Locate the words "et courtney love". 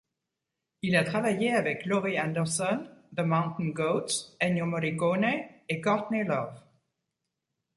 5.69-6.59